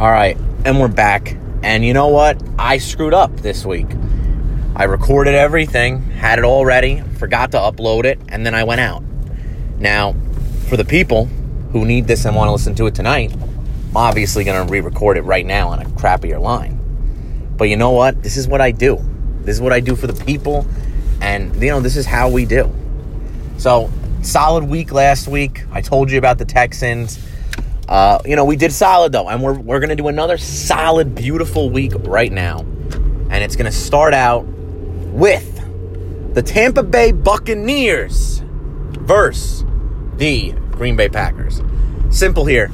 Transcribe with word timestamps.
All 0.00 0.10
right, 0.10 0.38
and 0.64 0.80
we're 0.80 0.88
back. 0.88 1.36
And 1.62 1.84
you 1.84 1.92
know 1.92 2.08
what? 2.08 2.42
I 2.58 2.78
screwed 2.78 3.12
up 3.12 3.36
this 3.40 3.66
week. 3.66 3.86
I 4.74 4.84
recorded 4.84 5.34
everything, 5.34 6.00
had 6.00 6.38
it 6.38 6.44
all 6.46 6.64
ready, 6.64 7.02
forgot 7.18 7.52
to 7.52 7.58
upload 7.58 8.06
it, 8.06 8.18
and 8.28 8.46
then 8.46 8.54
I 8.54 8.64
went 8.64 8.80
out. 8.80 9.02
Now, 9.78 10.14
for 10.70 10.78
the 10.78 10.86
people 10.86 11.26
who 11.72 11.84
need 11.84 12.06
this 12.06 12.24
and 12.24 12.34
want 12.34 12.48
to 12.48 12.52
listen 12.52 12.74
to 12.76 12.86
it 12.86 12.94
tonight, 12.94 13.30
I'm 13.34 13.94
obviously 13.94 14.42
going 14.42 14.66
to 14.66 14.72
re 14.72 14.80
record 14.80 15.18
it 15.18 15.22
right 15.24 15.44
now 15.44 15.68
on 15.68 15.82
a 15.82 15.84
crappier 15.84 16.40
line. 16.40 16.80
But 17.58 17.68
you 17.68 17.76
know 17.76 17.90
what? 17.90 18.22
This 18.22 18.38
is 18.38 18.48
what 18.48 18.62
I 18.62 18.70
do. 18.70 19.04
This 19.42 19.56
is 19.56 19.60
what 19.60 19.74
I 19.74 19.80
do 19.80 19.96
for 19.96 20.06
the 20.06 20.24
people, 20.24 20.66
and 21.20 21.54
you 21.56 21.68
know, 21.68 21.80
this 21.80 21.98
is 21.98 22.06
how 22.06 22.30
we 22.30 22.46
do. 22.46 22.74
So, 23.58 23.90
solid 24.22 24.64
week 24.64 24.92
last 24.92 25.28
week. 25.28 25.66
I 25.70 25.82
told 25.82 26.10
you 26.10 26.16
about 26.16 26.38
the 26.38 26.46
Texans. 26.46 27.18
Uh, 27.90 28.20
you 28.24 28.36
know, 28.36 28.44
we 28.44 28.54
did 28.54 28.72
solid 28.72 29.10
though, 29.10 29.28
and 29.28 29.42
we're, 29.42 29.58
we're 29.58 29.80
going 29.80 29.90
to 29.90 29.96
do 29.96 30.06
another 30.06 30.38
solid, 30.38 31.12
beautiful 31.14 31.70
week 31.70 31.92
right 32.04 32.30
now. 32.30 32.60
And 32.60 33.44
it's 33.44 33.56
going 33.56 33.70
to 33.70 33.76
start 33.76 34.14
out 34.14 34.44
with 34.46 35.56
the 36.34 36.42
Tampa 36.42 36.84
Bay 36.84 37.10
Buccaneers 37.10 38.42
versus 39.00 39.64
the 40.16 40.52
Green 40.70 40.94
Bay 40.94 41.08
Packers. 41.08 41.60
Simple 42.10 42.44
here. 42.44 42.70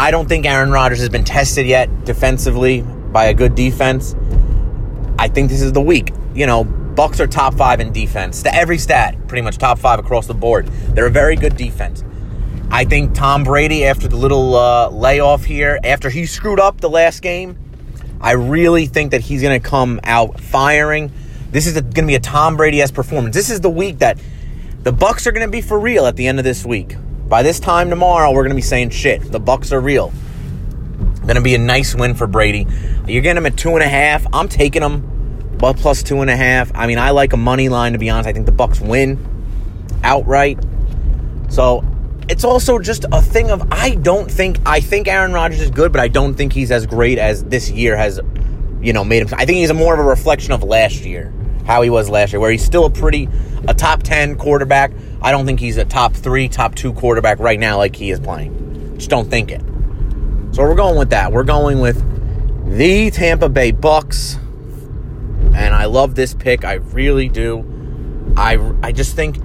I 0.00 0.10
don't 0.10 0.28
think 0.28 0.44
Aaron 0.44 0.72
Rodgers 0.72 0.98
has 0.98 1.10
been 1.10 1.24
tested 1.24 1.66
yet 1.66 2.04
defensively 2.04 2.82
by 2.82 3.26
a 3.26 3.34
good 3.34 3.54
defense. 3.54 4.16
I 5.16 5.28
think 5.28 5.48
this 5.48 5.62
is 5.62 5.72
the 5.72 5.80
week. 5.80 6.12
You 6.34 6.46
know, 6.46 6.64
Bucks 6.64 7.20
are 7.20 7.26
top 7.28 7.54
five 7.54 7.78
in 7.78 7.92
defense. 7.92 8.42
To 8.42 8.54
every 8.54 8.78
stat, 8.78 9.28
pretty 9.28 9.42
much 9.42 9.58
top 9.58 9.78
five 9.78 10.00
across 10.00 10.26
the 10.26 10.34
board. 10.34 10.66
They're 10.66 11.06
a 11.06 11.10
very 11.10 11.36
good 11.36 11.56
defense. 11.56 12.02
I 12.70 12.84
think 12.84 13.14
Tom 13.14 13.44
Brady, 13.44 13.84
after 13.84 14.08
the 14.08 14.16
little 14.16 14.54
uh, 14.54 14.90
layoff 14.90 15.44
here, 15.44 15.78
after 15.84 16.10
he 16.10 16.26
screwed 16.26 16.60
up 16.60 16.80
the 16.80 16.90
last 16.90 17.22
game, 17.22 17.58
I 18.20 18.32
really 18.32 18.86
think 18.86 19.12
that 19.12 19.20
he's 19.20 19.40
going 19.40 19.60
to 19.60 19.66
come 19.66 20.00
out 20.04 20.40
firing. 20.40 21.12
This 21.50 21.66
is 21.66 21.74
going 21.74 21.92
to 21.92 22.06
be 22.06 22.16
a 22.16 22.20
Tom 22.20 22.56
Brady-esque 22.56 22.92
performance. 22.92 23.34
This 23.34 23.50
is 23.50 23.60
the 23.60 23.70
week 23.70 23.98
that 23.98 24.18
the 24.82 24.92
Bucks 24.92 25.26
are 25.26 25.32
going 25.32 25.46
to 25.46 25.50
be 25.50 25.60
for 25.60 25.78
real 25.78 26.06
at 26.06 26.16
the 26.16 26.26
end 26.26 26.38
of 26.38 26.44
this 26.44 26.64
week. 26.64 26.96
By 27.28 27.42
this 27.42 27.58
time 27.60 27.88
tomorrow, 27.88 28.30
we're 28.30 28.42
going 28.42 28.50
to 28.50 28.56
be 28.56 28.62
saying 28.62 28.90
shit. 28.90 29.22
The 29.32 29.40
Bucks 29.40 29.72
are 29.72 29.80
real. 29.80 30.12
Going 31.22 31.36
to 31.36 31.40
be 31.40 31.54
a 31.54 31.58
nice 31.58 31.94
win 31.94 32.14
for 32.14 32.26
Brady. 32.26 32.66
You're 33.06 33.22
getting 33.22 33.38
him 33.38 33.46
at 33.46 33.56
two 33.56 33.70
and 33.70 33.82
a 33.82 33.88
half. 33.88 34.26
I'm 34.32 34.48
taking 34.48 34.82
him, 34.82 35.56
but 35.58 35.76
plus 35.76 36.02
two 36.02 36.20
and 36.20 36.30
a 36.30 36.36
half. 36.36 36.70
I 36.74 36.86
mean, 36.86 36.98
I 36.98 37.10
like 37.10 37.32
a 37.32 37.36
money 37.36 37.68
line 37.68 37.92
to 37.92 37.98
be 37.98 38.10
honest. 38.10 38.28
I 38.28 38.32
think 38.32 38.46
the 38.46 38.52
Bucks 38.52 38.80
win 38.80 39.18
outright. 40.04 40.58
So 41.48 41.84
it's 42.28 42.44
also 42.44 42.78
just 42.78 43.04
a 43.12 43.22
thing 43.22 43.50
of 43.50 43.66
I 43.70 43.94
don't 43.94 44.30
think 44.30 44.58
I 44.66 44.80
think 44.80 45.08
Aaron 45.08 45.32
Rodgers 45.32 45.60
is 45.60 45.70
good, 45.70 45.92
but 45.92 46.00
I 46.00 46.08
don't 46.08 46.34
think 46.34 46.52
he's 46.52 46.70
as 46.70 46.86
great 46.86 47.18
as 47.18 47.44
this 47.44 47.70
year 47.70 47.96
has, 47.96 48.20
you 48.80 48.92
know, 48.92 49.04
made 49.04 49.22
him. 49.22 49.28
I 49.32 49.46
think 49.46 49.58
he's 49.58 49.70
a 49.70 49.74
more 49.74 49.94
of 49.94 50.00
a 50.00 50.04
reflection 50.04 50.52
of 50.52 50.62
last 50.62 51.04
year, 51.04 51.32
how 51.66 51.82
he 51.82 51.90
was 51.90 52.10
last 52.10 52.32
year, 52.32 52.40
where 52.40 52.50
he's 52.50 52.64
still 52.64 52.84
a 52.84 52.90
pretty 52.90 53.28
a 53.68 53.74
top 53.74 54.02
ten 54.02 54.36
quarterback. 54.36 54.92
I 55.22 55.30
don't 55.30 55.46
think 55.46 55.60
he's 55.60 55.76
a 55.76 55.84
top 55.84 56.14
three, 56.14 56.48
top 56.48 56.74
two 56.74 56.92
quarterback 56.92 57.38
right 57.38 57.58
now 57.58 57.78
like 57.78 57.94
he 57.94 58.10
is 58.10 58.18
playing. 58.18 58.96
Just 58.98 59.10
don't 59.10 59.30
think 59.30 59.50
it. 59.52 59.60
So 60.52 60.62
we're 60.62 60.74
going 60.74 60.98
with 60.98 61.10
that. 61.10 61.32
We're 61.32 61.44
going 61.44 61.80
with 61.80 62.02
the 62.76 63.10
Tampa 63.12 63.48
Bay 63.48 63.70
Bucks, 63.70 64.34
and 65.54 65.74
I 65.74 65.84
love 65.84 66.16
this 66.16 66.34
pick. 66.34 66.64
I 66.64 66.74
really 66.74 67.28
do. 67.28 67.64
I 68.36 68.58
I 68.82 68.90
just 68.90 69.14
think 69.14 69.38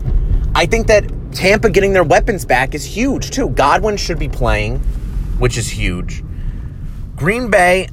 I 0.55 0.65
think 0.65 0.87
that 0.87 1.05
Tampa 1.33 1.69
getting 1.69 1.93
their 1.93 2.03
weapons 2.03 2.45
back 2.45 2.75
is 2.75 2.83
huge, 2.83 3.31
too. 3.31 3.49
Godwin 3.49 3.97
should 3.97 4.19
be 4.19 4.29
playing, 4.29 4.79
which 5.39 5.57
is 5.57 5.69
huge. 5.69 6.23
Green 7.15 7.49
Bay 7.49 7.87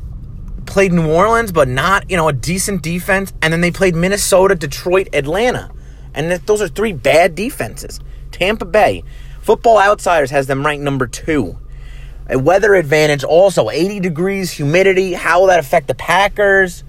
played 0.66 0.92
New 0.92 1.10
Orleans, 1.10 1.52
but 1.52 1.68
not, 1.68 2.10
you 2.10 2.16
know, 2.16 2.28
a 2.28 2.32
decent 2.32 2.82
defense. 2.82 3.32
And 3.40 3.52
then 3.52 3.60
they 3.60 3.70
played 3.70 3.94
Minnesota, 3.94 4.54
Detroit, 4.54 5.08
Atlanta. 5.12 5.70
And 6.14 6.30
those 6.46 6.60
are 6.60 6.68
three 6.68 6.92
bad 6.92 7.34
defenses. 7.34 8.00
Tampa 8.32 8.64
Bay, 8.64 9.04
Football 9.40 9.78
Outsiders 9.78 10.30
has 10.30 10.46
them 10.46 10.64
ranked 10.64 10.84
number 10.84 11.06
two. 11.06 11.58
A 12.28 12.38
weather 12.38 12.74
advantage 12.74 13.24
also, 13.24 13.70
80 13.70 14.00
degrees, 14.00 14.50
humidity. 14.50 15.14
How 15.14 15.40
will 15.40 15.46
that 15.46 15.60
affect 15.60 15.88
the 15.88 15.94
Packers? 15.94 16.84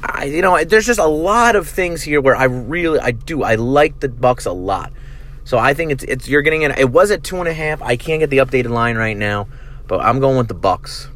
I, 0.00 0.24
you 0.24 0.42
know, 0.42 0.62
there's 0.64 0.84
just 0.84 1.00
a 1.00 1.06
lot 1.06 1.56
of 1.56 1.66
things 1.66 2.02
here 2.02 2.20
where 2.20 2.36
I 2.36 2.44
really, 2.44 2.98
I 2.98 3.12
do, 3.12 3.42
I 3.42 3.54
like 3.54 4.00
the 4.00 4.08
Bucks 4.08 4.44
a 4.44 4.52
lot. 4.52 4.92
So 5.46 5.58
I 5.58 5.74
think 5.74 5.92
it's 5.92 6.02
it's 6.02 6.28
you're 6.28 6.42
getting 6.42 6.62
it. 6.62 6.76
It 6.76 6.90
was 6.90 7.12
at 7.12 7.22
two 7.22 7.36
and 7.36 7.46
a 7.46 7.54
half. 7.54 7.80
I 7.80 7.96
can't 7.96 8.18
get 8.18 8.30
the 8.30 8.38
updated 8.38 8.70
line 8.70 8.96
right 8.96 9.16
now, 9.16 9.46
but 9.86 10.00
I'm 10.00 10.18
going 10.18 10.36
with 10.36 10.48
the 10.48 10.54
Bucks. 10.54 11.08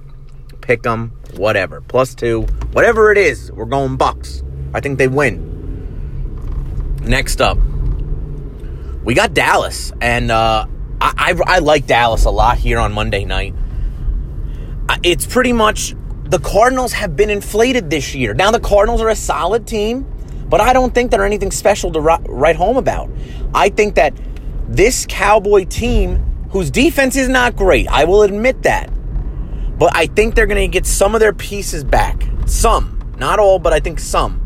Pick 0.60 0.84
them, 0.84 1.12
whatever. 1.34 1.80
Plus 1.80 2.14
two, 2.14 2.42
whatever 2.70 3.10
it 3.10 3.18
is. 3.18 3.50
We're 3.50 3.64
going 3.64 3.96
Bucks. 3.96 4.44
I 4.72 4.78
think 4.78 4.98
they 4.98 5.08
win. 5.08 5.48
Next 7.02 7.40
up, 7.40 7.58
we 9.02 9.14
got 9.14 9.34
Dallas, 9.34 9.92
and 10.00 10.30
uh, 10.30 10.64
I, 11.00 11.12
I 11.16 11.56
I 11.56 11.58
like 11.58 11.88
Dallas 11.88 12.24
a 12.24 12.30
lot 12.30 12.56
here 12.56 12.78
on 12.78 12.92
Monday 12.92 13.24
night. 13.24 13.56
It's 15.02 15.26
pretty 15.26 15.52
much 15.52 15.96
the 16.26 16.38
Cardinals 16.38 16.92
have 16.92 17.16
been 17.16 17.30
inflated 17.30 17.90
this 17.90 18.14
year. 18.14 18.32
Now 18.32 18.52
the 18.52 18.60
Cardinals 18.60 19.00
are 19.00 19.08
a 19.08 19.16
solid 19.16 19.66
team. 19.66 20.06
But 20.50 20.60
I 20.60 20.72
don't 20.72 20.92
think 20.92 21.12
they're 21.12 21.24
anything 21.24 21.52
special 21.52 21.92
to 21.92 22.00
write 22.00 22.56
home 22.56 22.76
about. 22.76 23.08
I 23.54 23.68
think 23.68 23.94
that 23.94 24.12
this 24.68 25.06
Cowboy 25.08 25.64
team, 25.64 26.16
whose 26.50 26.70
defense 26.70 27.16
is 27.16 27.28
not 27.28 27.54
great, 27.56 27.88
I 27.88 28.04
will 28.04 28.22
admit 28.22 28.64
that. 28.64 28.90
But 29.78 29.96
I 29.96 30.06
think 30.06 30.34
they're 30.34 30.46
going 30.46 30.60
to 30.60 30.68
get 30.68 30.86
some 30.86 31.14
of 31.14 31.20
their 31.20 31.32
pieces 31.32 31.84
back. 31.84 32.24
Some. 32.46 32.98
Not 33.16 33.38
all, 33.38 33.58
but 33.58 33.72
I 33.72 33.80
think 33.80 34.00
some. 34.00 34.40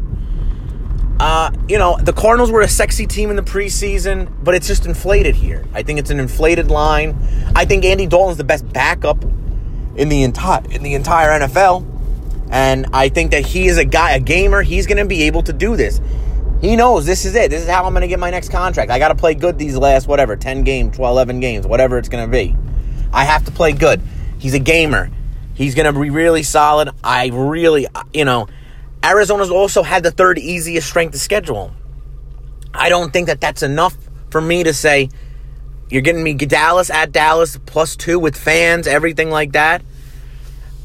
Uh, 1.18 1.50
you 1.68 1.78
know, 1.78 1.96
the 2.02 2.12
Cardinals 2.12 2.50
were 2.50 2.60
a 2.60 2.68
sexy 2.68 3.06
team 3.06 3.30
in 3.30 3.36
the 3.36 3.42
preseason, 3.42 4.32
but 4.42 4.54
it's 4.54 4.66
just 4.66 4.84
inflated 4.84 5.34
here. 5.34 5.64
I 5.72 5.82
think 5.82 5.98
it's 5.98 6.10
an 6.10 6.20
inflated 6.20 6.70
line. 6.70 7.16
I 7.54 7.64
think 7.64 7.84
Andy 7.84 8.06
Dalton's 8.06 8.36
the 8.36 8.44
best 8.44 8.70
backup 8.72 9.24
in 9.96 10.08
the 10.08 10.22
entire 10.24 10.62
in 10.70 10.82
the 10.82 10.94
entire 10.94 11.40
NFL. 11.40 11.93
And 12.54 12.86
I 12.92 13.08
think 13.08 13.32
that 13.32 13.44
he 13.44 13.66
is 13.66 13.78
a 13.78 13.84
guy, 13.84 14.12
a 14.12 14.20
gamer. 14.20 14.62
He's 14.62 14.86
going 14.86 14.98
to 14.98 15.04
be 15.04 15.24
able 15.24 15.42
to 15.42 15.52
do 15.52 15.76
this. 15.76 16.00
He 16.60 16.76
knows 16.76 17.04
this 17.04 17.24
is 17.24 17.34
it. 17.34 17.50
This 17.50 17.62
is 17.62 17.68
how 17.68 17.84
I'm 17.84 17.92
going 17.92 18.02
to 18.02 18.08
get 18.08 18.20
my 18.20 18.30
next 18.30 18.50
contract. 18.50 18.92
I 18.92 19.00
got 19.00 19.08
to 19.08 19.16
play 19.16 19.34
good 19.34 19.58
these 19.58 19.76
last, 19.76 20.06
whatever, 20.06 20.36
10 20.36 20.62
games, 20.62 20.94
12, 20.96 21.12
11 21.12 21.40
games, 21.40 21.66
whatever 21.66 21.98
it's 21.98 22.08
going 22.08 22.24
to 22.24 22.30
be. 22.30 22.54
I 23.12 23.24
have 23.24 23.44
to 23.46 23.50
play 23.50 23.72
good. 23.72 24.00
He's 24.38 24.54
a 24.54 24.60
gamer. 24.60 25.10
He's 25.54 25.74
going 25.74 25.92
to 25.92 26.00
be 26.00 26.10
really 26.10 26.44
solid. 26.44 26.90
I 27.02 27.26
really, 27.32 27.88
you 28.12 28.24
know, 28.24 28.46
Arizona's 29.02 29.50
also 29.50 29.82
had 29.82 30.04
the 30.04 30.12
third 30.12 30.38
easiest 30.38 30.88
strength 30.88 31.14
of 31.16 31.20
schedule. 31.20 31.72
I 32.72 32.88
don't 32.88 33.12
think 33.12 33.26
that 33.26 33.40
that's 33.40 33.64
enough 33.64 33.96
for 34.30 34.40
me 34.40 34.62
to 34.62 34.72
say 34.72 35.08
you're 35.90 36.02
getting 36.02 36.22
me 36.22 36.34
Dallas 36.34 36.88
at 36.88 37.10
Dallas 37.10 37.58
plus 37.66 37.96
two 37.96 38.20
with 38.20 38.36
fans, 38.36 38.86
everything 38.86 39.28
like 39.28 39.52
that. 39.54 39.82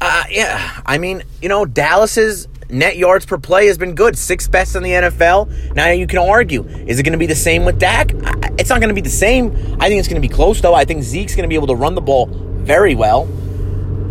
Uh, 0.00 0.24
yeah, 0.30 0.80
I 0.86 0.96
mean, 0.96 1.22
you 1.42 1.48
know, 1.50 1.66
Dallas's 1.66 2.48
net 2.70 2.96
yards 2.96 3.26
per 3.26 3.36
play 3.36 3.66
has 3.66 3.76
been 3.76 3.94
good, 3.94 4.16
sixth 4.16 4.50
best 4.50 4.74
in 4.74 4.82
the 4.82 4.90
NFL. 4.90 5.74
Now 5.74 5.90
you 5.90 6.06
can 6.06 6.18
argue, 6.18 6.64
is 6.64 6.98
it 6.98 7.02
going 7.02 7.12
to 7.12 7.18
be 7.18 7.26
the 7.26 7.34
same 7.34 7.66
with 7.66 7.78
Dak? 7.78 8.12
It's 8.58 8.70
not 8.70 8.80
going 8.80 8.88
to 8.88 8.94
be 8.94 9.02
the 9.02 9.10
same. 9.10 9.50
I 9.78 9.88
think 9.88 9.98
it's 9.98 10.08
going 10.08 10.20
to 10.20 10.26
be 10.26 10.32
close 10.32 10.60
though. 10.60 10.74
I 10.74 10.86
think 10.86 11.02
Zeke's 11.02 11.34
going 11.34 11.44
to 11.44 11.48
be 11.48 11.54
able 11.54 11.66
to 11.66 11.74
run 11.74 11.94
the 11.94 12.00
ball 12.00 12.26
very 12.26 12.94
well. 12.94 13.28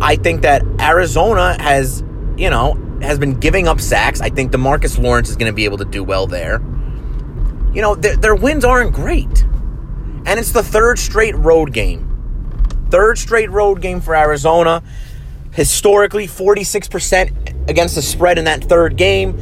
I 0.00 0.14
think 0.14 0.42
that 0.42 0.62
Arizona 0.80 1.60
has, 1.60 2.02
you 2.36 2.50
know, 2.50 2.74
has 3.02 3.18
been 3.18 3.40
giving 3.40 3.66
up 3.66 3.80
sacks. 3.80 4.20
I 4.20 4.30
think 4.30 4.52
Demarcus 4.52 5.02
Lawrence 5.02 5.28
is 5.28 5.36
going 5.36 5.50
to 5.50 5.56
be 5.56 5.64
able 5.64 5.78
to 5.78 5.84
do 5.84 6.04
well 6.04 6.26
there. 6.28 6.60
You 7.72 7.82
know, 7.82 7.96
their, 7.96 8.16
their 8.16 8.34
wins 8.36 8.64
aren't 8.64 8.92
great. 8.92 9.42
And 10.24 10.38
it's 10.38 10.52
the 10.52 10.62
third 10.62 11.00
straight 11.00 11.34
road 11.36 11.72
game. 11.72 12.06
Third 12.90 13.18
straight 13.18 13.50
road 13.50 13.80
game 13.80 14.00
for 14.00 14.14
Arizona 14.14 14.82
historically 15.52 16.26
46% 16.26 17.68
against 17.68 17.94
the 17.94 18.02
spread 18.02 18.38
in 18.38 18.44
that 18.44 18.64
third 18.64 18.96
game. 18.96 19.34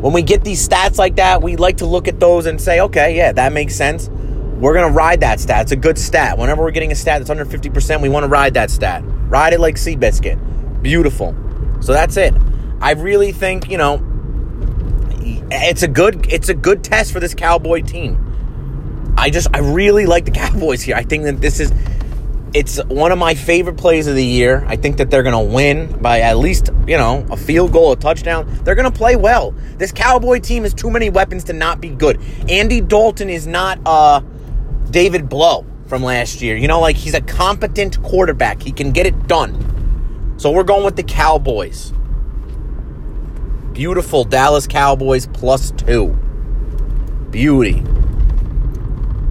When 0.00 0.12
we 0.12 0.22
get 0.22 0.44
these 0.44 0.66
stats 0.66 0.98
like 0.98 1.16
that, 1.16 1.42
we 1.42 1.56
like 1.56 1.78
to 1.78 1.86
look 1.86 2.08
at 2.08 2.20
those 2.20 2.46
and 2.46 2.60
say, 2.60 2.80
okay, 2.80 3.16
yeah, 3.16 3.32
that 3.32 3.52
makes 3.52 3.74
sense. 3.74 4.08
We're 4.08 4.74
going 4.74 4.88
to 4.88 4.94
ride 4.94 5.20
that 5.20 5.40
stat. 5.40 5.62
It's 5.62 5.72
a 5.72 5.76
good 5.76 5.98
stat. 5.98 6.38
Whenever 6.38 6.62
we're 6.62 6.70
getting 6.70 6.92
a 6.92 6.94
stat 6.94 7.20
that's 7.20 7.30
under 7.30 7.44
50%, 7.44 8.00
we 8.00 8.08
want 8.08 8.24
to 8.24 8.28
ride 8.28 8.54
that 8.54 8.70
stat. 8.70 9.02
Ride 9.04 9.52
it 9.52 9.60
like 9.60 9.76
Seabiscuit. 9.76 10.82
Beautiful. 10.82 11.34
So 11.80 11.92
that's 11.92 12.16
it. 12.16 12.34
I 12.80 12.92
really 12.92 13.32
think, 13.32 13.68
you 13.68 13.78
know, 13.78 14.02
it's 15.50 15.82
a 15.82 15.88
good 15.88 16.26
it's 16.32 16.48
a 16.48 16.54
good 16.54 16.82
test 16.82 17.12
for 17.12 17.20
this 17.20 17.34
Cowboy 17.34 17.82
team. 17.82 19.14
I 19.16 19.30
just 19.30 19.48
I 19.54 19.58
really 19.58 20.06
like 20.06 20.24
the 20.24 20.30
Cowboys 20.30 20.82
here. 20.82 20.96
I 20.96 21.02
think 21.02 21.24
that 21.24 21.40
this 21.40 21.60
is 21.60 21.72
it's 22.56 22.82
one 22.84 23.12
of 23.12 23.18
my 23.18 23.34
favorite 23.34 23.76
plays 23.76 24.06
of 24.06 24.14
the 24.14 24.24
year. 24.24 24.64
I 24.66 24.76
think 24.76 24.96
that 24.96 25.10
they're 25.10 25.22
going 25.22 25.46
to 25.46 25.54
win 25.54 26.00
by 26.00 26.20
at 26.20 26.38
least, 26.38 26.70
you 26.86 26.96
know, 26.96 27.26
a 27.30 27.36
field 27.36 27.70
goal, 27.70 27.92
a 27.92 27.96
touchdown. 27.96 28.46
They're 28.64 28.74
going 28.74 28.90
to 28.90 28.96
play 28.96 29.14
well. 29.14 29.50
This 29.76 29.92
Cowboy 29.92 30.40
team 30.40 30.62
has 30.62 30.72
too 30.72 30.90
many 30.90 31.10
weapons 31.10 31.44
to 31.44 31.52
not 31.52 31.82
be 31.82 31.90
good. 31.90 32.18
Andy 32.48 32.80
Dalton 32.80 33.28
is 33.28 33.46
not 33.46 33.78
uh, 33.84 34.22
David 34.88 35.28
Blough 35.28 35.66
from 35.86 36.02
last 36.02 36.40
year. 36.40 36.56
You 36.56 36.66
know, 36.66 36.80
like 36.80 36.96
he's 36.96 37.12
a 37.12 37.20
competent 37.20 38.02
quarterback. 38.02 38.62
He 38.62 38.72
can 38.72 38.90
get 38.90 39.04
it 39.04 39.26
done. 39.26 40.34
So 40.38 40.50
we're 40.50 40.64
going 40.64 40.86
with 40.86 40.96
the 40.96 41.02
Cowboys. 41.02 41.92
Beautiful 43.74 44.24
Dallas 44.24 44.66
Cowboys 44.66 45.26
plus 45.26 45.72
two. 45.72 46.16
Beauty. 47.30 47.82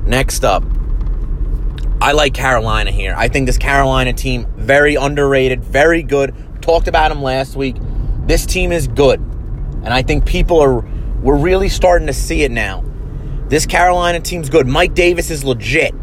Next 0.06 0.44
up, 0.44 0.64
I 2.06 2.12
like 2.12 2.36
Carolina 2.36 2.92
here. 2.92 3.16
I 3.18 3.30
think 3.30 3.48
this 3.48 3.58
Carolina 3.58 4.14
team 4.14 4.46
very 4.58 4.94
underrated, 4.94 5.64
very 5.66 6.04
good. 6.04 6.36
Talked 6.62 6.88
about 6.88 7.10
them 7.10 7.24
last 7.24 7.56
week. 7.56 7.78
This 8.28 8.46
team 8.46 8.72
is 8.72 8.88
good, 8.88 9.20
and 9.20 9.88
I 9.88 10.04
think 10.04 10.24
people 10.24 10.60
are 10.60 10.82
we're 11.24 11.36
really 11.36 11.68
starting 11.68 12.06
to 12.06 12.14
see 12.14 12.44
it 12.44 12.52
now. 12.52 12.84
This 13.48 13.66
Carolina 13.66 14.20
team's 14.20 14.52
good. 14.52 14.68
Mike 14.68 14.94
Davis 14.94 15.32
is 15.32 15.44
legit. 15.44 15.96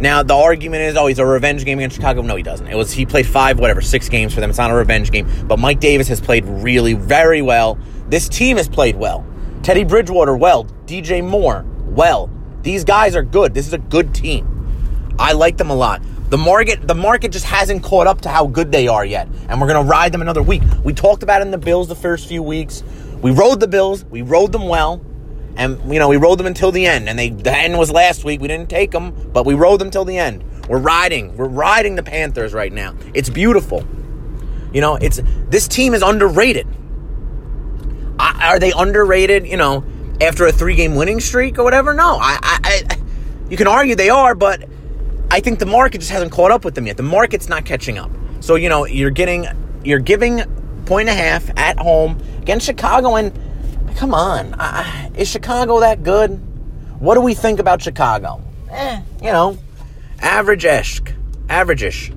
Now 0.00 0.24
the 0.24 0.34
argument 0.34 0.82
is, 0.82 0.96
oh, 0.96 1.06
he's 1.06 1.20
a 1.20 1.24
revenge 1.24 1.64
game 1.64 1.78
against 1.78 1.94
Chicago. 1.94 2.22
No, 2.22 2.34
he 2.34 2.42
doesn't. 2.42 2.66
It 2.66 2.74
was 2.74 2.90
he 2.90 3.06
played 3.06 3.24
five, 3.24 3.60
whatever, 3.60 3.80
six 3.80 4.08
games 4.08 4.34
for 4.34 4.40
them. 4.40 4.50
It's 4.50 4.58
not 4.58 4.72
a 4.72 4.74
revenge 4.74 5.12
game. 5.12 5.28
But 5.46 5.60
Mike 5.60 5.78
Davis 5.78 6.08
has 6.08 6.20
played 6.20 6.44
really, 6.46 6.94
very 6.94 7.42
well. 7.42 7.78
This 8.08 8.28
team 8.28 8.56
has 8.56 8.68
played 8.68 8.96
well. 8.96 9.24
Teddy 9.62 9.84
Bridgewater, 9.84 10.36
well. 10.36 10.64
DJ 10.86 11.24
Moore, 11.24 11.64
well. 11.84 12.28
These 12.62 12.82
guys 12.82 13.14
are 13.14 13.22
good. 13.22 13.54
This 13.54 13.68
is 13.68 13.72
a 13.72 13.78
good 13.78 14.12
team. 14.12 14.50
I 15.18 15.32
like 15.32 15.56
them 15.56 15.70
a 15.70 15.74
lot. 15.74 16.02
The 16.30 16.38
market, 16.38 16.86
the 16.88 16.94
market 16.94 17.32
just 17.32 17.44
hasn't 17.44 17.82
caught 17.82 18.06
up 18.06 18.22
to 18.22 18.28
how 18.28 18.46
good 18.46 18.72
they 18.72 18.88
are 18.88 19.04
yet, 19.04 19.28
and 19.48 19.60
we're 19.60 19.68
gonna 19.68 19.88
ride 19.88 20.12
them 20.12 20.22
another 20.22 20.42
week. 20.42 20.62
We 20.82 20.92
talked 20.92 21.22
about 21.22 21.42
in 21.42 21.50
the 21.50 21.58
Bills 21.58 21.88
the 21.88 21.94
first 21.94 22.28
few 22.28 22.42
weeks. 22.42 22.82
We 23.22 23.30
rode 23.30 23.60
the 23.60 23.68
Bills. 23.68 24.04
We 24.04 24.22
rode 24.22 24.52
them 24.52 24.68
well. 24.68 25.04
And, 25.56 25.92
you 25.92 25.98
know, 25.98 26.08
we 26.08 26.16
rode 26.16 26.38
them 26.38 26.46
until 26.46 26.72
the 26.72 26.84
end. 26.84 27.08
And 27.08 27.18
they 27.18 27.30
the 27.30 27.56
end 27.56 27.78
was 27.78 27.90
last 27.90 28.24
week. 28.24 28.40
We 28.40 28.48
didn't 28.48 28.68
take 28.68 28.90
them, 28.90 29.12
but 29.32 29.46
we 29.46 29.54
rode 29.54 29.80
them 29.80 29.90
till 29.90 30.04
the 30.04 30.18
end. 30.18 30.44
We're 30.68 30.78
riding. 30.78 31.36
We're 31.36 31.48
riding 31.48 31.94
the 31.94 32.02
Panthers 32.02 32.52
right 32.52 32.72
now. 32.72 32.94
It's 33.14 33.30
beautiful. 33.30 33.86
You 34.72 34.80
know, 34.80 34.96
it's 34.96 35.20
this 35.48 35.68
team 35.68 35.94
is 35.94 36.02
underrated. 36.02 36.66
Are 38.18 38.58
they 38.58 38.72
underrated, 38.72 39.46
you 39.46 39.56
know, 39.56 39.84
after 40.20 40.46
a 40.46 40.52
three 40.52 40.74
game 40.74 40.94
winning 40.94 41.20
streak 41.20 41.58
or 41.58 41.64
whatever? 41.64 41.94
No. 41.94 42.18
I, 42.20 42.38
I, 42.42 42.82
I 42.90 42.96
you 43.48 43.56
can 43.56 43.66
argue 43.66 43.94
they 43.94 44.10
are, 44.10 44.34
but 44.34 44.64
I 45.34 45.40
think 45.40 45.58
the 45.58 45.66
market 45.66 45.98
just 45.98 46.12
hasn't 46.12 46.30
caught 46.30 46.52
up 46.52 46.64
with 46.64 46.76
them 46.76 46.86
yet. 46.86 46.96
The 46.96 47.02
market's 47.02 47.48
not 47.48 47.64
catching 47.64 47.98
up. 47.98 48.08
So, 48.38 48.54
you 48.54 48.68
know, 48.68 48.86
you're 48.86 49.10
getting 49.10 49.48
you're 49.82 49.98
giving 49.98 50.44
point 50.86 51.08
and 51.08 51.18
a 51.18 51.20
half 51.20 51.50
at 51.58 51.76
home 51.76 52.22
against 52.40 52.66
Chicago 52.66 53.16
and 53.16 53.36
Come 53.96 54.14
on. 54.14 54.54
Uh, 54.54 55.10
is 55.16 55.28
Chicago 55.28 55.80
that 55.80 56.04
good? 56.04 56.30
What 57.00 57.16
do 57.16 57.20
we 57.20 57.34
think 57.34 57.58
about 57.58 57.82
Chicago? 57.82 58.42
Eh, 58.70 59.00
you 59.22 59.32
know, 59.32 59.58
average-ish. 60.20 61.00
Average-ish. 61.48 62.12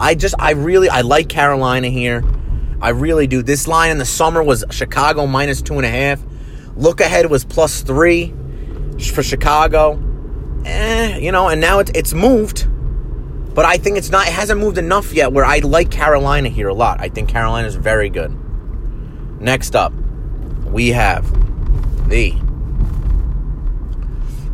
I 0.00 0.16
just, 0.16 0.34
I 0.36 0.52
really, 0.52 0.88
I 0.88 1.02
like 1.02 1.28
Carolina 1.28 1.90
here. 1.90 2.24
I 2.80 2.88
really 2.88 3.28
do. 3.28 3.44
This 3.44 3.68
line 3.68 3.92
in 3.92 3.98
the 3.98 4.04
summer 4.04 4.42
was 4.42 4.64
Chicago 4.70 5.28
minus 5.28 5.62
two 5.62 5.74
and 5.74 5.86
a 5.86 5.90
half. 5.90 6.20
Look 6.74 7.00
ahead 7.00 7.30
was 7.30 7.44
plus 7.44 7.82
three 7.82 8.34
for 9.12 9.22
Chicago. 9.22 10.07
Eh, 10.68 11.18
you 11.18 11.32
know, 11.32 11.48
and 11.48 11.60
now 11.60 11.78
it's 11.78 11.90
it's 11.94 12.12
moved. 12.12 12.68
But 13.54 13.64
I 13.64 13.78
think 13.78 13.96
it's 13.96 14.10
not 14.10 14.28
it 14.28 14.32
hasn't 14.32 14.60
moved 14.60 14.78
enough 14.78 15.12
yet 15.12 15.32
where 15.32 15.44
I 15.44 15.58
like 15.58 15.90
Carolina 15.90 16.48
here 16.48 16.68
a 16.68 16.74
lot. 16.74 17.00
I 17.00 17.08
think 17.08 17.28
Carolina 17.28 17.66
is 17.66 17.74
very 17.74 18.10
good. 18.10 18.36
Next 19.40 19.74
up, 19.74 19.92
we 20.66 20.88
have 20.90 21.26
the. 22.08 22.34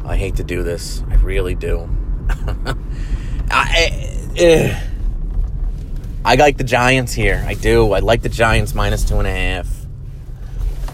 I 0.06 0.16
hate 0.16 0.36
to 0.36 0.44
do 0.44 0.62
this. 0.62 1.02
I 1.10 1.16
really 1.16 1.54
do. 1.54 1.88
I, 3.50 4.18
uh, 4.38 4.80
I 6.24 6.34
like 6.36 6.56
the 6.56 6.64
Giants 6.64 7.12
here. 7.12 7.42
I 7.46 7.54
do. 7.54 7.92
I 7.92 7.98
like 7.98 8.22
the 8.22 8.28
Giants 8.28 8.74
minus 8.74 9.04
two 9.04 9.18
and 9.18 9.26
a 9.26 9.32
half. 9.32 9.68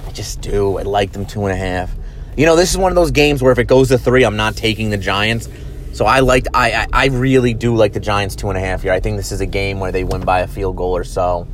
I 0.06 0.12
just 0.12 0.40
do. 0.40 0.78
I 0.78 0.82
like 0.82 1.12
them 1.12 1.26
two 1.26 1.44
and 1.44 1.52
a 1.52 1.56
half. 1.56 1.92
You 2.40 2.46
know, 2.46 2.56
this 2.56 2.70
is 2.70 2.78
one 2.78 2.90
of 2.90 2.96
those 2.96 3.10
games 3.10 3.42
where 3.42 3.52
if 3.52 3.58
it 3.58 3.66
goes 3.66 3.88
to 3.88 3.98
three, 3.98 4.24
I'm 4.24 4.36
not 4.36 4.56
taking 4.56 4.88
the 4.88 4.96
Giants. 4.96 5.48
So 5.92 6.06
I 6.06 6.20
like. 6.20 6.46
I, 6.54 6.72
I 6.72 6.86
I 6.92 7.06
really 7.08 7.52
do 7.52 7.76
like 7.76 7.92
the 7.92 8.00
Giants 8.00 8.34
two 8.34 8.48
and 8.48 8.56
a 8.56 8.60
half 8.60 8.82
here. 8.82 8.92
I 8.92 9.00
think 9.00 9.18
this 9.18 9.30
is 9.30 9.42
a 9.42 9.46
game 9.46 9.78
where 9.78 9.92
they 9.92 10.04
win 10.04 10.22
by 10.22 10.40
a 10.40 10.46
field 10.46 10.76
goal 10.76 10.96
or 10.96 11.04
so 11.04 11.46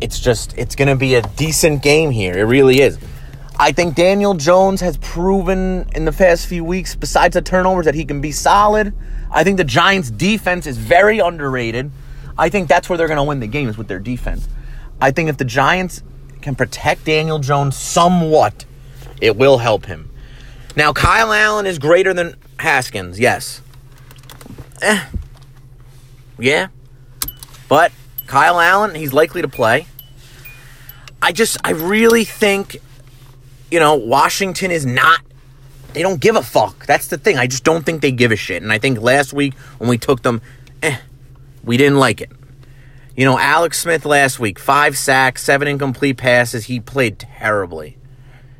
it's 0.00 0.20
just 0.20 0.56
it's 0.56 0.74
to 0.74 0.96
be 0.96 1.14
a 1.14 1.22
decent 1.22 1.82
game 1.82 2.10
here. 2.10 2.36
It 2.36 2.42
really 2.42 2.80
is. 2.80 2.98
I 3.58 3.72
think 3.72 3.96
Daniel 3.96 4.34
Jones 4.34 4.80
has 4.80 4.96
proven 4.98 5.88
in 5.94 6.04
the 6.04 6.12
past 6.12 6.46
few 6.46 6.62
weeks, 6.62 6.94
besides 6.94 7.34
the 7.34 7.42
turnovers, 7.42 7.86
that 7.86 7.94
he 7.94 8.04
can 8.04 8.20
be 8.20 8.30
solid. 8.30 8.94
I 9.30 9.42
think 9.42 9.56
the 9.56 9.64
Giants' 9.64 10.10
defense 10.10 10.66
is 10.66 10.78
very 10.78 11.18
underrated. 11.18 11.90
I 12.36 12.48
think 12.50 12.68
that's 12.68 12.88
where 12.88 12.96
they're 12.96 13.08
going 13.08 13.16
to 13.16 13.24
win 13.24 13.40
the 13.40 13.48
games 13.48 13.76
with 13.76 13.88
their 13.88 13.98
defense. 13.98 14.48
I 15.00 15.10
think 15.10 15.28
if 15.28 15.38
the 15.38 15.44
Giants 15.44 16.02
can 16.40 16.54
protect 16.54 17.04
Daniel 17.04 17.40
Jones 17.40 17.76
somewhat, 17.76 18.64
it 19.20 19.36
will 19.36 19.58
help 19.58 19.86
him. 19.86 20.10
Now, 20.76 20.92
Kyle 20.92 21.32
Allen 21.32 21.66
is 21.66 21.78
greater 21.78 22.14
than 22.14 22.36
Haskins, 22.58 23.18
yes. 23.18 23.60
Eh. 24.80 25.04
Yeah. 26.38 26.68
But 27.68 27.92
Kyle 28.26 28.60
Allen, 28.60 28.94
he's 28.94 29.12
likely 29.12 29.42
to 29.42 29.48
play. 29.48 29.86
I 31.20 31.32
just, 31.32 31.56
I 31.64 31.70
really 31.70 32.24
think, 32.24 32.76
you 33.70 33.80
know, 33.80 33.96
Washington 33.96 34.70
is 34.70 34.86
not, 34.86 35.20
they 35.94 36.02
don't 36.02 36.20
give 36.20 36.36
a 36.36 36.42
fuck. 36.42 36.86
That's 36.86 37.08
the 37.08 37.18
thing. 37.18 37.38
I 37.38 37.46
just 37.46 37.64
don't 37.64 37.84
think 37.84 38.02
they 38.02 38.12
give 38.12 38.30
a 38.30 38.36
shit. 38.36 38.62
And 38.62 38.72
I 38.72 38.78
think 38.78 39.00
last 39.00 39.32
week 39.32 39.54
when 39.78 39.90
we 39.90 39.98
took 39.98 40.22
them, 40.22 40.40
eh, 40.82 40.98
we 41.64 41.76
didn't 41.76 41.98
like 41.98 42.20
it. 42.20 42.30
You 43.16 43.24
know, 43.24 43.36
Alex 43.36 43.80
Smith 43.80 44.06
last 44.06 44.38
week, 44.38 44.60
five 44.60 44.96
sacks, 44.96 45.42
seven 45.42 45.66
incomplete 45.66 46.18
passes. 46.18 46.66
He 46.66 46.78
played 46.78 47.18
terribly. 47.18 47.96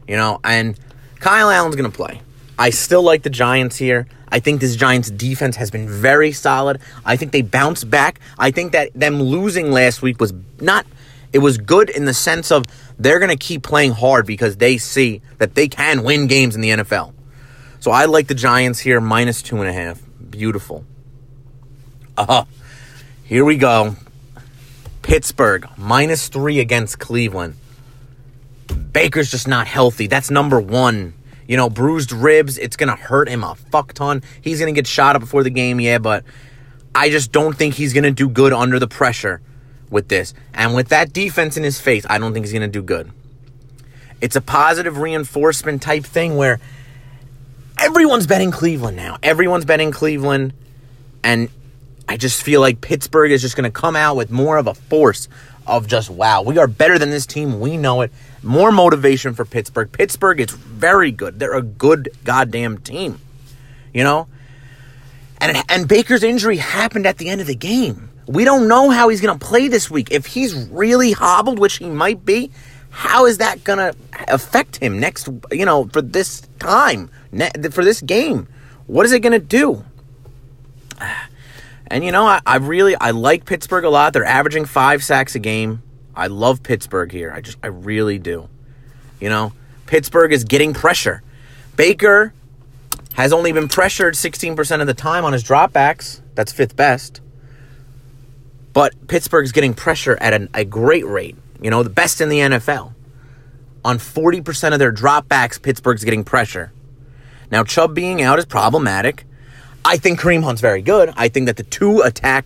You 0.09 0.17
know, 0.17 0.41
and 0.43 0.79
Kyle 1.21 1.51
Allen's 1.51 1.77
going 1.77 1.91
to 1.91 1.97
play. 1.97 2.21
I 2.59 2.71
still 2.71 3.03
like 3.03 3.23
the 3.23 3.31
Giants 3.31 3.77
here. 3.77 4.09
I 4.31 4.41
think 4.41 4.61
this 4.61 4.75
Giants 4.75 5.11
defense 5.11 5.57
has 5.57 5.71
been 5.71 5.89
very 5.89 6.33
solid. 6.33 6.81
I 7.05 7.17
think 7.17 7.33
they 7.33 7.43
bounced 7.43 7.89
back. 7.89 8.19
I 8.39 8.51
think 8.51 8.73
that 8.73 8.91
them 8.95 9.23
losing 9.23 9.71
last 9.71 10.03
week 10.03 10.21
was 10.21 10.33
not 10.61 10.87
it 11.33 11.39
was 11.39 11.59
good 11.59 11.91
in 11.91 12.07
the 12.07 12.15
sense 12.15 12.51
of 12.51 12.65
they're 12.99 13.19
going 13.19 13.31
to 13.31 13.37
keep 13.37 13.63
playing 13.63 13.93
hard 13.93 14.27
because 14.27 14.57
they 14.57 14.79
see 14.79 15.21
that 15.39 15.55
they 15.55 15.69
can 15.69 16.03
win 16.03 16.27
games 16.27 16.55
in 16.55 16.63
the 16.63 16.71
NFL. 16.71 17.13
So 17.81 17.91
I 17.91 18.07
like 18.07 18.29
the 18.29 18.35
Giants 18.35 18.81
here 18.81 19.01
minus 19.01 19.43
two 19.43 19.59
and 19.59 19.69
a 19.69 19.73
half. 19.73 20.01
Beautiful. 20.31 20.85
Uh 22.17 22.27
huh. 22.27 22.45
Here 23.25 23.45
we 23.45 23.57
go. 23.57 23.97
Pittsburgh 25.03 25.69
minus 25.77 26.29
three 26.29 26.61
against 26.61 26.99
Cleveland. 26.99 27.55
Baker's 28.99 29.31
just 29.31 29.47
not 29.47 29.69
healthy. 29.69 30.09
That's 30.09 30.29
number 30.29 30.61
one 30.61 31.15
you 31.47 31.57
know, 31.57 31.71
bruised 31.71 32.13
ribs. 32.13 32.59
It's 32.59 32.77
going 32.77 32.91
to 32.91 32.95
hurt 32.95 33.29
him 33.29 33.43
a 33.43 33.55
fuck 33.55 33.95
ton. 33.95 34.23
He's 34.43 34.61
going 34.61 34.73
to 34.73 34.79
get 34.79 34.87
shot 34.87 35.17
up 35.17 35.21
before 35.21 35.43
the 35.43 35.51
game, 35.51 35.81
yeah, 35.81 35.99
but 35.99 36.25
I 36.95 37.09
just 37.09 37.33
don't 37.33 37.57
think 37.57 37.75
he's 37.75 37.95
going 37.95 38.05
to 38.05 38.11
do 38.11 38.29
good 38.29 38.53
under 38.53 38.79
the 38.79 38.87
pressure 38.87 39.41
with 39.89 40.09
this. 40.09 40.35
And 40.53 40.75
with 40.75 40.89
that 40.89 41.13
defense 41.13 41.57
in 41.57 41.63
his 41.63 41.81
face, 41.81 42.05
I 42.11 42.19
don't 42.19 42.35
think 42.35 42.45
he's 42.45 42.53
going 42.53 42.63
to 42.63 42.69
do 42.69 42.83
good. 42.83 43.11
It's 44.21 44.37
a 44.37 44.41
positive 44.43 44.99
reinforcement 44.99 45.81
type 45.81 46.05
thing 46.05 46.37
where 46.37 46.61
everyone's 47.79 48.27
betting 48.27 48.51
Cleveland 48.51 48.97
now. 48.97 49.17
Everyone's 49.23 49.65
betting 49.65 49.91
Cleveland. 49.91 50.53
And 51.25 51.49
I 52.07 52.19
just 52.19 52.43
feel 52.43 52.61
like 52.61 52.83
Pittsburgh 52.83 53.33
is 53.33 53.41
just 53.41 53.57
going 53.57 53.65
to 53.65 53.71
come 53.71 53.97
out 53.97 54.17
with 54.17 54.31
more 54.31 54.59
of 54.59 54.67
a 54.67 54.75
force 54.75 55.29
of 55.69 55.87
just, 55.87 56.11
wow, 56.11 56.43
we 56.43 56.59
are 56.59 56.67
better 56.67 56.99
than 56.99 57.11
this 57.11 57.27
team. 57.27 57.61
We 57.61 57.77
know 57.77 58.01
it. 58.01 58.13
More 58.43 58.73
motivation 58.73 59.35
for 59.35 59.45
Pittsburgh. 59.45 59.93
Pittsburgh 59.93 60.41
is 60.41 60.51
very 60.51 61.11
good. 61.13 61.39
They're 61.39 61.55
a 61.55 61.63
good 61.63 62.09
goddamn 62.25 62.79
team. 62.79 63.21
You 63.93 64.05
know? 64.05 64.29
And 65.41 65.63
and 65.69 65.87
Baker's 65.87 66.25
injury 66.25 66.57
happened 66.57 67.07
at 67.07 67.19
the 67.19 67.29
end 67.29 67.41
of 67.41 67.47
the 67.47 67.55
game. 67.55 68.11
We 68.27 68.45
don't 68.45 68.69
know 68.69 68.91
how 68.91 69.09
he's 69.09 69.21
going 69.21 69.39
to 69.39 69.45
play 69.45 69.69
this 69.69 69.91
week. 69.91 70.11
If 70.11 70.27
he's 70.27 70.55
really 70.55 71.13
hobbled, 71.13 71.59
which 71.59 71.77
he 71.77 71.87
might 71.87 72.25
be, 72.25 72.51
how 72.91 73.27
is 73.27 73.39
that 73.39 73.65
going 73.65 73.79
to 73.79 73.95
affect 74.27 74.77
him 74.77 74.99
next, 74.99 75.29
you 75.53 75.65
know, 75.65 75.87
for 75.87 76.03
this 76.03 76.43
time, 76.59 77.11
for 77.71 77.85
this 77.85 78.01
game? 78.01 78.49
What 78.87 79.07
is 79.07 79.13
it 79.13 79.21
going 79.21 79.33
to 79.33 79.39
do? 79.39 79.85
And 81.89 82.05
you 82.05 82.13
know, 82.13 82.27
I, 82.27 82.41
I 82.47 82.57
really 82.57 82.95
I 82.97 83.11
like 83.11 83.45
Pittsburgh 83.45 83.85
a 83.85 83.91
lot. 83.91 84.13
They're 84.13 84.25
averaging 84.25 84.67
five 84.67 85.03
sacks 85.03 85.35
a 85.35 85.39
game. 85.39 85.83
I 86.15 86.27
love 86.27 86.63
Pittsburgh 86.63 87.11
here. 87.11 87.33
I 87.33 87.41
just, 87.41 87.59
I 87.63 87.69
really 87.69 88.19
do. 88.19 88.49
You 89.21 89.29
know, 89.29 89.53
Pittsburgh 89.87 90.33
is 90.33 90.45
getting 90.45 90.75
pressure. 90.75 91.23
Baker 91.77 92.35
has 93.15 93.33
only 93.33 93.53
been 93.53 93.69
pressured 93.69 94.15
16% 94.15 94.81
of 94.81 94.87
the 94.87 94.95
time 94.95 95.25
on 95.25 95.33
his 95.33 95.43
dropbacks. 95.45 96.21
That's 96.35 96.53
fifth 96.53 96.77
best. 96.77 97.21
But 98.73 99.09
Pittsburgh's 99.09 99.53
getting 99.53 99.75
pressure 99.75 100.17
at 100.21 100.35
an, 100.35 100.49
a 100.55 100.65
great 100.65 101.07
rate. 101.07 101.37
You 101.61 101.71
know, 101.71 101.83
the 101.83 101.91
best 101.91 102.21
in 102.21 102.29
the 102.29 102.39
NFL. 102.39 102.95
On 103.85 103.99
40% 103.99 104.73
of 104.73 104.79
their 104.79 104.93
dropbacks, 104.93 105.61
Pittsburgh's 105.61 106.05
getting 106.05 106.25
pressure. 106.25 106.73
Now, 107.51 107.65
Chubb 107.65 107.95
being 107.95 108.21
out 108.21 108.39
is 108.39 108.45
problematic. 108.45 109.25
I 109.89 109.97
think 109.97 110.21
Kareem 110.21 110.43
Hunt's 110.43 110.61
very 110.61 110.83
good. 110.83 111.15
I 111.17 111.29
think 111.29 111.47
that 111.47 111.57
the 111.57 111.63
two 111.63 112.03
attack 112.03 112.45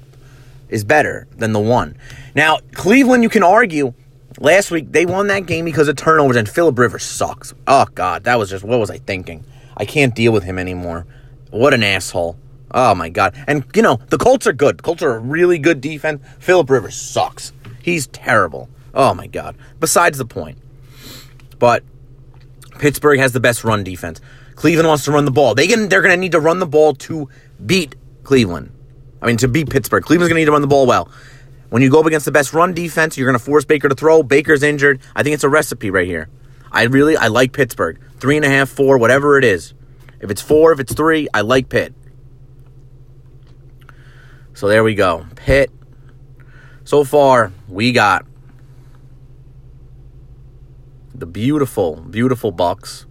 is 0.68 0.84
better 0.84 1.26
than 1.36 1.52
the 1.52 1.58
one. 1.58 1.96
Now, 2.36 2.60
Cleveland, 2.72 3.24
you 3.24 3.28
can 3.28 3.42
argue. 3.42 3.94
Last 4.38 4.70
week 4.70 4.92
they 4.92 5.06
won 5.06 5.26
that 5.26 5.46
game 5.46 5.64
because 5.64 5.88
of 5.88 5.96
turnovers, 5.96 6.36
and 6.36 6.48
Philip 6.48 6.78
Rivers 6.78 7.02
sucks. 7.02 7.52
Oh 7.66 7.86
God, 7.96 8.22
that 8.24 8.38
was 8.38 8.48
just 8.48 8.62
what 8.62 8.78
was 8.78 8.90
I 8.90 8.98
thinking? 8.98 9.44
I 9.76 9.84
can't 9.84 10.14
deal 10.14 10.32
with 10.32 10.44
him 10.44 10.56
anymore. 10.56 11.04
What 11.50 11.74
an 11.74 11.82
asshole. 11.82 12.38
Oh 12.70 12.94
my 12.94 13.08
God. 13.08 13.34
And 13.48 13.64
you 13.74 13.82
know 13.82 13.96
the 13.96 14.18
Colts 14.18 14.46
are 14.46 14.52
good. 14.52 14.78
The 14.78 14.82
Colts 14.84 15.02
are 15.02 15.16
a 15.16 15.18
really 15.18 15.58
good 15.58 15.80
defense. 15.80 16.22
Philip 16.38 16.70
Rivers 16.70 16.94
sucks. 16.94 17.52
He's 17.82 18.06
terrible. 18.06 18.70
Oh 18.94 19.14
my 19.14 19.26
God. 19.26 19.56
Besides 19.80 20.16
the 20.16 20.26
point. 20.26 20.58
But 21.58 21.82
Pittsburgh 22.78 23.18
has 23.18 23.32
the 23.32 23.40
best 23.40 23.64
run 23.64 23.82
defense. 23.82 24.20
Cleveland 24.62 24.86
wants 24.86 25.06
to 25.06 25.10
run 25.10 25.24
the 25.24 25.32
ball. 25.32 25.56
They 25.56 25.66
can, 25.66 25.88
they're 25.88 26.02
going 26.02 26.14
to 26.14 26.16
need 26.16 26.30
to 26.30 26.38
run 26.38 26.60
the 26.60 26.68
ball 26.68 26.94
to 26.94 27.28
beat 27.66 27.96
Cleveland. 28.22 28.70
I 29.20 29.26
mean, 29.26 29.36
to 29.38 29.48
beat 29.48 29.68
Pittsburgh. 29.68 30.04
Cleveland's 30.04 30.28
going 30.28 30.36
to 30.36 30.40
need 30.42 30.46
to 30.46 30.52
run 30.52 30.60
the 30.60 30.68
ball 30.68 30.86
well. 30.86 31.10
When 31.70 31.82
you 31.82 31.90
go 31.90 31.98
up 31.98 32.06
against 32.06 32.26
the 32.26 32.30
best 32.30 32.52
run 32.52 32.72
defense, 32.72 33.18
you're 33.18 33.26
going 33.26 33.36
to 33.36 33.44
force 33.44 33.64
Baker 33.64 33.88
to 33.88 33.96
throw. 33.96 34.22
Baker's 34.22 34.62
injured. 34.62 35.00
I 35.16 35.24
think 35.24 35.34
it's 35.34 35.42
a 35.42 35.48
recipe 35.48 35.90
right 35.90 36.06
here. 36.06 36.28
I 36.70 36.84
really, 36.84 37.16
I 37.16 37.26
like 37.26 37.52
Pittsburgh. 37.52 37.98
Three 38.20 38.36
and 38.36 38.44
a 38.44 38.48
half, 38.48 38.68
four, 38.68 38.98
whatever 38.98 39.36
it 39.36 39.42
is. 39.42 39.74
If 40.20 40.30
it's 40.30 40.40
four, 40.40 40.70
if 40.70 40.78
it's 40.78 40.94
three, 40.94 41.26
I 41.34 41.40
like 41.40 41.68
Pitt. 41.68 41.92
So 44.54 44.68
there 44.68 44.84
we 44.84 44.94
go. 44.94 45.26
Pitt. 45.34 45.72
So 46.84 47.02
far, 47.02 47.50
we 47.66 47.90
got 47.90 48.24
the 51.12 51.26
beautiful, 51.26 51.96
beautiful 51.96 52.52
Bucks. 52.52 53.06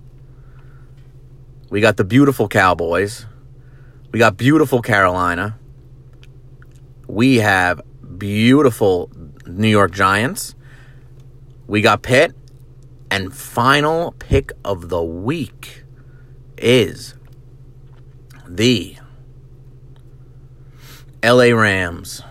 We 1.72 1.80
got 1.80 1.96
the 1.96 2.04
beautiful 2.04 2.50
Cowboys. 2.50 3.26
We 4.12 4.20
got 4.20 4.36
beautiful 4.36 4.82
Carolina. 4.82 5.58
We 7.08 7.38
have 7.38 7.80
beautiful 8.18 9.10
New 9.48 9.70
York 9.70 9.92
Giants. 9.92 10.54
We 11.68 11.82
got 11.82 12.02
Pitt. 12.02 12.36
And 13.10 13.34
final 13.34 14.12
pick 14.20 14.52
of 14.66 14.90
the 14.90 15.02
week 15.02 15.86
is 16.58 17.16
the 18.46 18.98
LA 21.24 21.56
Rams. 21.56 22.22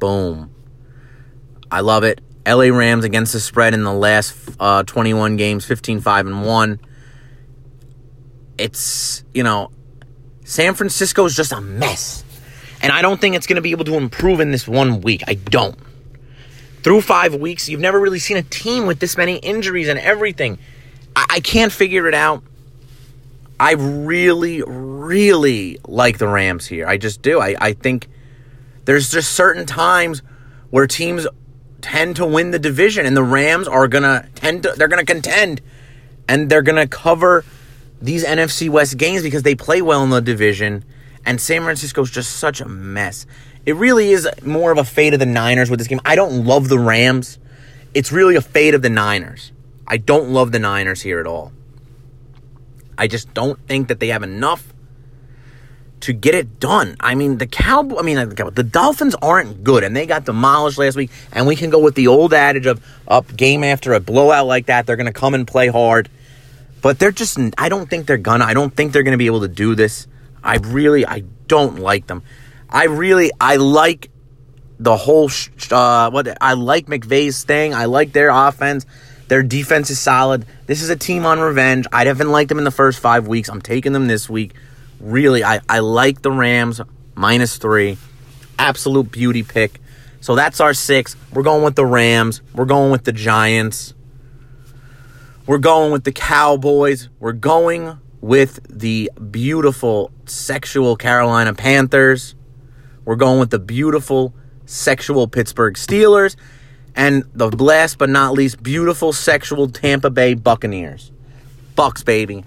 Boom. 0.00 0.52
I 1.70 1.82
love 1.82 2.02
it. 2.02 2.20
LA 2.44 2.76
Rams 2.76 3.04
against 3.04 3.32
the 3.32 3.38
spread 3.38 3.74
in 3.74 3.84
the 3.84 3.92
last 3.92 4.36
uh, 4.58 4.82
21 4.82 5.36
games, 5.36 5.64
15 5.64 6.00
5 6.00 6.26
and 6.26 6.44
1. 6.44 6.80
It's, 8.58 9.24
you 9.32 9.42
know, 9.42 9.70
San 10.44 10.74
Francisco 10.74 11.24
is 11.24 11.34
just 11.36 11.52
a 11.52 11.60
mess. 11.60 12.24
And 12.82 12.92
I 12.92 13.02
don't 13.02 13.20
think 13.20 13.34
it's 13.34 13.46
going 13.46 13.56
to 13.56 13.62
be 13.62 13.72
able 13.72 13.84
to 13.86 13.94
improve 13.94 14.40
in 14.40 14.50
this 14.50 14.68
one 14.68 15.00
week. 15.00 15.22
I 15.26 15.34
don't. 15.34 15.78
Through 16.82 17.00
five 17.02 17.34
weeks, 17.34 17.68
you've 17.68 17.80
never 17.80 17.98
really 17.98 18.20
seen 18.20 18.36
a 18.36 18.42
team 18.42 18.86
with 18.86 19.00
this 19.00 19.16
many 19.16 19.36
injuries 19.36 19.88
and 19.88 19.98
everything. 19.98 20.58
I, 21.14 21.26
I 21.30 21.40
can't 21.40 21.72
figure 21.72 22.06
it 22.06 22.14
out. 22.14 22.42
I 23.60 23.72
really, 23.72 24.62
really 24.62 25.78
like 25.86 26.18
the 26.18 26.28
Rams 26.28 26.66
here. 26.66 26.86
I 26.86 26.96
just 26.96 27.22
do. 27.22 27.40
I, 27.40 27.56
I 27.60 27.72
think 27.72 28.08
there's 28.84 29.10
just 29.10 29.32
certain 29.32 29.66
times 29.66 30.22
where 30.70 30.86
teams 30.86 31.26
tend 31.80 32.16
to 32.16 32.26
win 32.26 32.52
the 32.52 32.58
division, 32.58 33.04
and 33.04 33.16
the 33.16 33.22
Rams 33.22 33.66
are 33.66 33.88
gonna 33.88 34.28
tend 34.36 34.62
to 34.62 34.74
they're 34.76 34.88
gonna 34.88 35.04
contend, 35.04 35.60
and 36.28 36.48
they're 36.48 36.62
gonna 36.62 36.86
cover 36.86 37.44
these 38.00 38.24
NFC 38.24 38.68
West 38.68 38.96
games 38.96 39.22
because 39.22 39.42
they 39.42 39.54
play 39.54 39.82
well 39.82 40.02
in 40.04 40.10
the 40.10 40.20
division. 40.20 40.84
And 41.24 41.40
San 41.40 41.62
Francisco's 41.62 42.10
just 42.10 42.36
such 42.36 42.60
a 42.60 42.68
mess. 42.68 43.26
It 43.66 43.74
really 43.76 44.10
is 44.10 44.26
more 44.42 44.70
of 44.70 44.78
a 44.78 44.84
fate 44.84 45.12
of 45.12 45.20
the 45.20 45.26
Niners 45.26 45.68
with 45.68 45.78
this 45.78 45.88
game. 45.88 46.00
I 46.04 46.14
don't 46.14 46.44
love 46.46 46.68
the 46.68 46.78
Rams. 46.78 47.38
It's 47.92 48.12
really 48.12 48.36
a 48.36 48.40
fate 48.40 48.74
of 48.74 48.82
the 48.82 48.88
Niners. 48.88 49.52
I 49.86 49.96
don't 49.96 50.30
love 50.30 50.52
the 50.52 50.58
Niners 50.58 51.02
here 51.02 51.20
at 51.20 51.26
all. 51.26 51.52
I 52.96 53.06
just 53.06 53.32
don't 53.34 53.58
think 53.66 53.88
that 53.88 54.00
they 54.00 54.08
have 54.08 54.22
enough 54.22 54.72
to 56.00 56.12
get 56.12 56.34
it 56.34 56.60
done. 56.60 56.96
I 57.00 57.14
mean, 57.14 57.38
the 57.38 57.46
Cowboy, 57.46 57.98
I 57.98 58.02
mean, 58.02 58.16
the 58.28 58.62
Dolphins 58.62 59.14
aren't 59.16 59.64
good, 59.64 59.82
and 59.82 59.96
they 59.96 60.06
got 60.06 60.24
demolished 60.24 60.78
last 60.78 60.96
week. 60.96 61.10
And 61.32 61.46
we 61.46 61.56
can 61.56 61.70
go 61.70 61.78
with 61.78 61.94
the 61.94 62.06
old 62.06 62.32
adage 62.32 62.66
of 62.66 62.84
up 63.06 63.36
game 63.36 63.64
after 63.64 63.92
a 63.94 64.00
blowout 64.00 64.46
like 64.46 64.66
that, 64.66 64.86
they're 64.86 64.96
going 64.96 65.06
to 65.06 65.12
come 65.12 65.34
and 65.34 65.46
play 65.46 65.68
hard. 65.68 66.08
But 66.80 66.98
they're 66.98 67.12
just, 67.12 67.38
I 67.56 67.68
don't 67.68 67.88
think 67.88 68.06
they're 68.06 68.16
gonna. 68.16 68.44
I 68.44 68.54
don't 68.54 68.74
think 68.74 68.92
they're 68.92 69.02
to 69.02 69.16
be 69.16 69.26
able 69.26 69.40
to 69.40 69.48
do 69.48 69.74
this. 69.74 70.06
I 70.42 70.56
really, 70.56 71.04
I 71.06 71.24
don't 71.46 71.78
like 71.78 72.06
them. 72.06 72.22
I 72.70 72.84
really, 72.84 73.30
I 73.40 73.56
like 73.56 74.10
the 74.78 74.96
whole, 74.96 75.30
uh, 75.70 76.10
what 76.10 76.38
I 76.40 76.52
like 76.52 76.86
McVay's 76.86 77.42
thing. 77.42 77.74
I 77.74 77.86
like 77.86 78.12
their 78.12 78.30
offense. 78.30 78.86
Their 79.26 79.42
defense 79.42 79.90
is 79.90 79.98
solid. 79.98 80.46
This 80.66 80.82
is 80.82 80.88
a 80.88 80.96
team 80.96 81.26
on 81.26 81.40
revenge. 81.40 81.86
I 81.92 82.04
haven't 82.04 82.30
liked 82.30 82.48
them 82.48 82.58
in 82.58 82.64
the 82.64 82.70
first 82.70 83.00
five 83.00 83.26
weeks. 83.26 83.48
I'm 83.48 83.60
taking 83.60 83.92
them 83.92 84.06
this 84.06 84.28
week 84.28 84.54
really, 85.00 85.44
I, 85.44 85.60
I 85.68 85.80
like 85.80 86.22
the 86.22 86.30
Rams 86.30 86.80
minus 87.14 87.56
three. 87.56 87.98
Absolute 88.58 89.10
beauty 89.10 89.42
pick. 89.42 89.80
So 90.20 90.34
that's 90.34 90.60
our 90.60 90.74
six. 90.74 91.16
We're 91.32 91.42
going 91.42 91.62
with 91.62 91.76
the 91.76 91.86
Rams. 91.86 92.42
We're 92.54 92.64
going 92.64 92.90
with 92.90 93.04
the 93.04 93.12
Giants. 93.12 93.94
We're 95.48 95.56
going 95.56 95.92
with 95.92 96.04
the 96.04 96.12
Cowboys. 96.12 97.08
We're 97.20 97.32
going 97.32 97.98
with 98.20 98.60
the 98.68 99.10
beautiful 99.30 100.10
sexual 100.26 100.94
Carolina 100.94 101.54
Panthers. 101.54 102.34
We're 103.06 103.16
going 103.16 103.40
with 103.40 103.48
the 103.48 103.58
beautiful 103.58 104.34
sexual 104.66 105.26
Pittsburgh 105.26 105.72
Steelers. 105.76 106.36
And 106.94 107.24
the 107.32 107.48
last 107.48 107.96
but 107.96 108.10
not 108.10 108.34
least, 108.34 108.62
beautiful 108.62 109.14
sexual 109.14 109.70
Tampa 109.70 110.10
Bay 110.10 110.34
Buccaneers. 110.34 111.12
Bucks, 111.74 112.02
baby. 112.02 112.44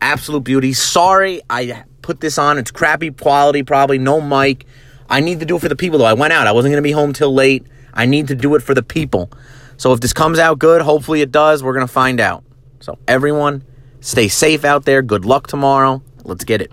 Absolute 0.00 0.44
beauty. 0.44 0.72
Sorry, 0.72 1.42
I 1.50 1.84
put 2.00 2.20
this 2.20 2.38
on. 2.38 2.56
It's 2.56 2.70
crappy 2.70 3.10
quality, 3.10 3.62
probably 3.62 3.98
no 3.98 4.22
mic. 4.22 4.64
I 5.10 5.20
need 5.20 5.40
to 5.40 5.44
do 5.44 5.56
it 5.56 5.60
for 5.60 5.68
the 5.68 5.76
people, 5.76 5.98
though. 5.98 6.06
I 6.06 6.14
went 6.14 6.32
out. 6.32 6.46
I 6.46 6.52
wasn't 6.52 6.72
going 6.72 6.82
to 6.82 6.88
be 6.88 6.92
home 6.92 7.12
till 7.12 7.34
late. 7.34 7.66
I 7.92 8.06
need 8.06 8.28
to 8.28 8.34
do 8.34 8.54
it 8.54 8.62
for 8.62 8.72
the 8.72 8.82
people. 8.82 9.30
So 9.78 9.92
if 9.92 10.00
this 10.00 10.12
comes 10.12 10.38
out 10.38 10.58
good, 10.58 10.82
hopefully 10.82 11.22
it 11.22 11.32
does. 11.32 11.62
We're 11.62 11.72
going 11.72 11.86
to 11.86 11.92
find 11.92 12.20
out. 12.20 12.44
So 12.80 12.98
everyone, 13.08 13.64
stay 14.00 14.28
safe 14.28 14.64
out 14.64 14.84
there. 14.84 15.02
Good 15.02 15.24
luck 15.24 15.46
tomorrow. 15.46 16.02
Let's 16.24 16.44
get 16.44 16.60
it. 16.60 16.72